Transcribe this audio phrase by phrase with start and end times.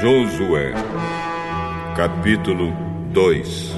[0.00, 0.72] Josué,
[1.94, 2.72] capítulo
[3.12, 3.72] 2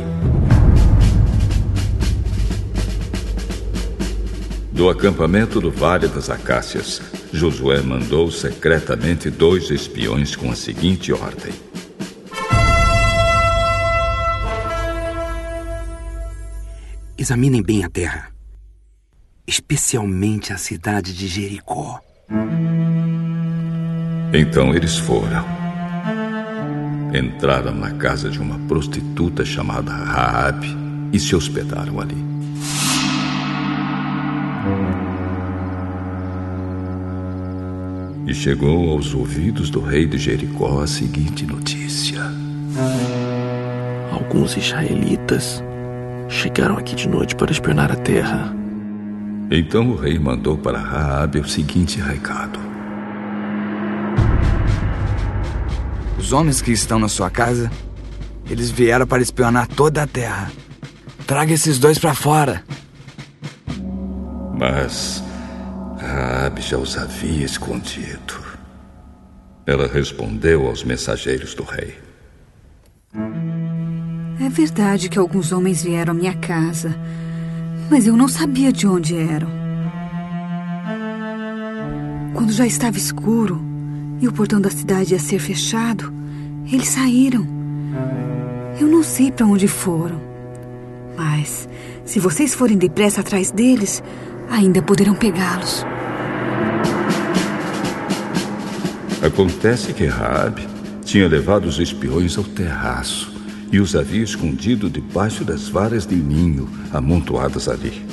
[4.70, 11.52] Do acampamento do Vale das Acácias, Josué mandou secretamente dois espiões com a seguinte ordem:
[17.18, 18.32] Examinem bem a terra,
[19.44, 22.00] especialmente a cidade de Jericó.
[24.32, 25.61] Então eles foram.
[27.14, 30.74] Entraram na casa de uma prostituta chamada Raabe
[31.12, 32.16] e se hospedaram ali.
[38.26, 42.22] E chegou aos ouvidos do rei de Jericó a seguinte notícia:
[44.10, 45.62] Alguns israelitas
[46.30, 48.56] chegaram aqui de noite para espionar a terra.
[49.50, 52.71] Então o rei mandou para Raabe o seguinte recado:
[56.22, 57.68] Os homens que estão na sua casa,
[58.48, 60.52] eles vieram para espionar toda a terra.
[61.26, 62.62] Traga esses dois para fora.
[64.56, 65.20] Mas
[65.98, 68.40] Raabe já os havia escondido.
[69.66, 71.98] Ela respondeu aos mensageiros do rei.
[74.40, 76.96] É verdade que alguns homens vieram à minha casa,
[77.90, 79.48] mas eu não sabia de onde eram.
[82.32, 83.71] Quando já estava escuro
[84.22, 86.12] e o portão da cidade ia ser fechado,
[86.72, 87.44] eles saíram.
[88.80, 90.20] Eu não sei para onde foram.
[91.16, 91.68] Mas,
[92.04, 94.00] se vocês forem depressa atrás deles,
[94.48, 95.84] ainda poderão pegá-los.
[99.20, 100.68] Acontece que Raabe
[101.04, 103.32] tinha levado os espiões ao terraço
[103.72, 108.11] e os havia escondido debaixo das varas de ninho amontoadas ali.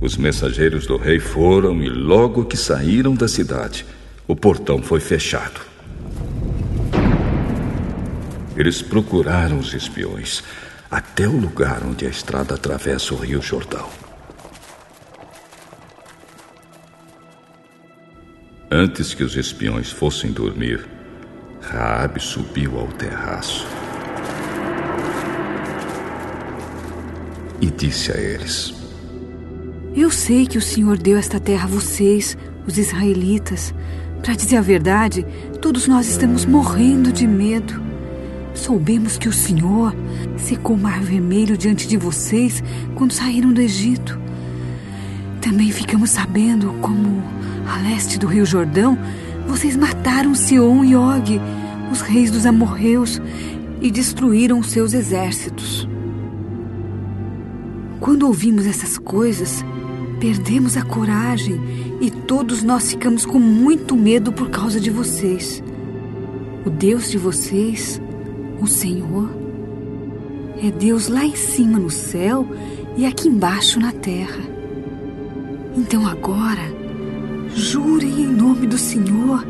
[0.00, 3.86] Os mensageiros do rei foram e logo que saíram da cidade,
[4.28, 5.60] o portão foi fechado.
[8.56, 10.42] Eles procuraram os espiões
[10.90, 13.88] até o lugar onde a estrada atravessa o Rio Jordão.
[18.70, 20.86] Antes que os espiões fossem dormir,
[21.62, 23.66] Raabe subiu ao terraço
[27.60, 28.75] e disse a eles:
[29.96, 32.36] Eu sei que o Senhor deu esta terra a vocês,
[32.66, 33.74] os israelitas.
[34.22, 35.24] Para dizer a verdade,
[35.62, 37.82] todos nós estamos morrendo de medo.
[38.52, 39.96] Soubemos que o Senhor
[40.36, 42.62] secou o Mar Vermelho diante de vocês
[42.94, 44.20] quando saíram do Egito.
[45.40, 47.22] Também ficamos sabendo como,
[47.66, 48.98] a leste do Rio Jordão,
[49.48, 51.40] vocês mataram Sion e Og,
[51.90, 53.18] os reis dos amorreus,
[53.80, 55.88] e destruíram seus exércitos.
[57.98, 59.64] Quando ouvimos essas coisas,
[60.18, 61.60] perdemos a coragem
[62.00, 65.62] e todos nós ficamos com muito medo por causa de vocês.
[66.64, 68.00] O Deus de vocês
[68.60, 69.28] o Senhor
[70.62, 72.46] é Deus lá em cima no céu
[72.96, 74.40] e aqui embaixo na terra.
[75.76, 76.72] Então agora,
[77.54, 79.46] jurem em nome do Senhor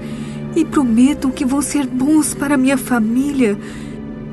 [0.56, 3.56] e prometam que vão ser bons para minha família,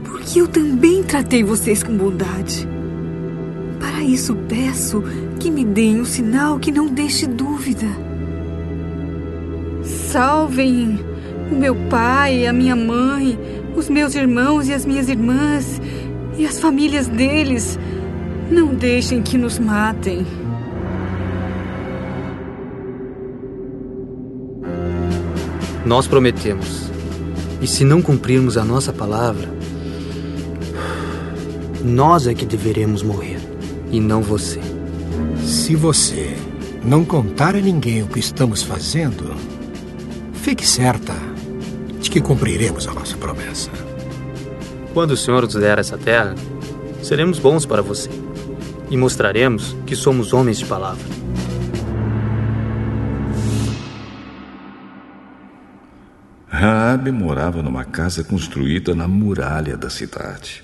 [0.03, 2.67] porque eu também tratei vocês com bondade.
[3.79, 5.03] Para isso peço
[5.43, 7.85] que me deem um sinal que não deixe dúvida.
[9.83, 10.97] Salvem
[11.51, 13.37] o meu pai, a minha mãe,
[13.75, 15.81] os meus irmãos e as minhas irmãs
[16.37, 17.77] e as famílias deles.
[18.49, 20.25] Não deixem que nos matem.
[25.85, 26.89] Nós prometemos.
[27.61, 29.49] E se não cumprirmos a nossa palavra,
[31.83, 33.39] nós é que deveremos morrer
[33.91, 34.72] e não você.
[35.63, 36.35] Se você
[36.83, 39.33] não contar a ninguém o que estamos fazendo,
[40.33, 41.13] fique certa
[42.01, 43.71] de que cumpriremos a nossa promessa.
[44.93, 46.35] Quando o Senhor nos der essa terra,
[47.01, 48.09] seremos bons para você
[48.89, 51.05] e mostraremos que somos homens de palavra.
[56.49, 60.61] Raabe morava numa casa construída na muralha da cidade.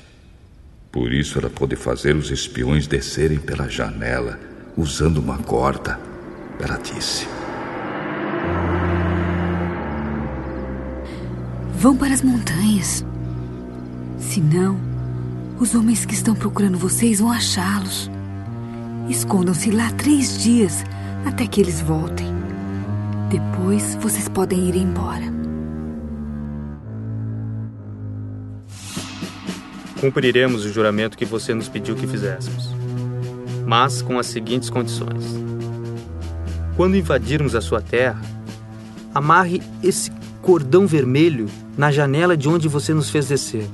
[0.91, 4.48] Por isso ela pôde fazer os espiões descerem pela janela
[4.79, 5.99] usando uma corda.
[6.59, 7.27] Ela disse:
[11.75, 13.05] Vão para as montanhas.
[14.17, 14.77] Senão,
[15.59, 18.09] os homens que estão procurando vocês vão achá-los.
[19.09, 20.83] Escondam-se lá três dias
[21.25, 22.27] até que eles voltem.
[23.29, 25.39] Depois vocês podem ir embora.
[29.99, 32.73] Cumpriremos o juramento que você nos pediu que fizéssemos,
[33.69, 35.23] mas com as seguintes condições.
[36.75, 38.19] Quando invadirmos a sua terra,
[39.13, 40.11] amarre esse
[40.41, 41.45] cordão vermelho
[41.77, 43.69] na janela de onde você nos fez descer.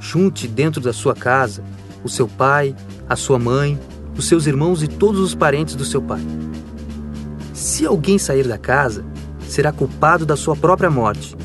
[0.00, 1.64] Junte dentro da sua casa
[2.04, 2.72] o seu pai,
[3.08, 3.76] a sua mãe,
[4.16, 6.22] os seus irmãos e todos os parentes do seu pai.
[7.52, 9.04] Se alguém sair da casa,
[9.40, 11.36] será culpado da sua própria morte,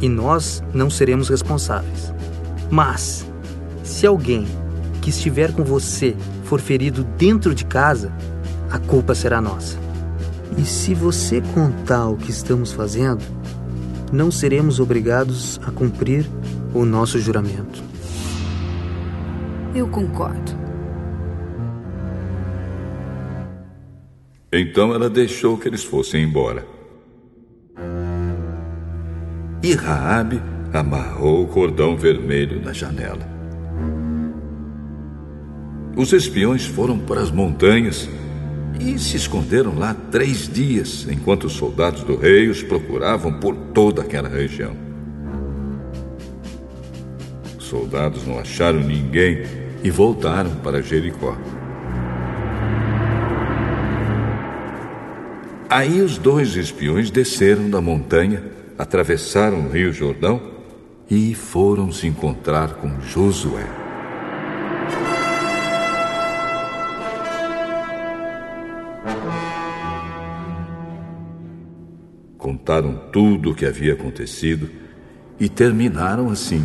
[0.00, 2.12] e nós não seremos responsáveis.
[2.68, 3.24] Mas,
[3.84, 4.48] se alguém
[5.00, 6.16] que estiver com você
[6.46, 8.12] for ferido dentro de casa,
[8.70, 9.76] a culpa será nossa.
[10.56, 13.22] E se você contar o que estamos fazendo,
[14.12, 16.24] não seremos obrigados a cumprir
[16.72, 17.82] o nosso juramento.
[19.74, 20.52] Eu concordo.
[24.52, 26.64] Então ela deixou que eles fossem embora.
[29.62, 30.40] E Raabe
[30.72, 33.35] amarrou o cordão vermelho na janela.
[35.96, 38.06] Os espiões foram para as montanhas
[38.78, 44.02] e se esconderam lá três dias, enquanto os soldados do rei os procuravam por toda
[44.02, 44.76] aquela região.
[47.58, 49.44] Os soldados não acharam ninguém
[49.82, 51.34] e voltaram para Jericó.
[55.70, 58.44] Aí os dois espiões desceram da montanha,
[58.78, 60.42] atravessaram o rio Jordão
[61.10, 63.85] e foram se encontrar com Josué.
[72.46, 74.70] Contaram tudo o que havia acontecido
[75.36, 76.64] e terminaram assim.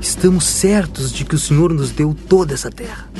[0.00, 3.10] Estamos certos de que o Senhor nos deu toda essa terra.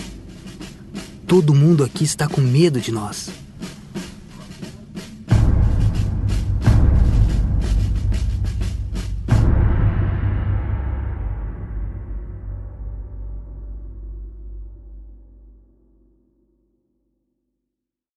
[1.27, 3.31] Todo mundo aqui está com medo de nós.